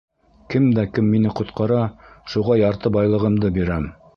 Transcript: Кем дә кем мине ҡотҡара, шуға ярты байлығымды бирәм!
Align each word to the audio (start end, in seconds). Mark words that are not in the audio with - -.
Кем 0.53 0.63
дә 0.77 0.85
кем 0.95 1.11
мине 1.15 1.33
ҡотҡара, 1.41 1.83
шуға 2.35 2.59
ярты 2.63 2.93
байлығымды 2.97 3.57
бирәм! 3.61 3.91